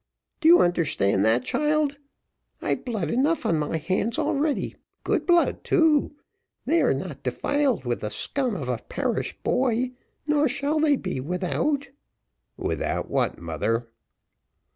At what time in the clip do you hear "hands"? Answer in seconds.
3.77-4.17